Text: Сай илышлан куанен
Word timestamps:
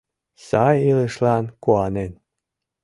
Сай 0.45 0.77
илышлан 0.89 1.45
куанен 1.63 2.11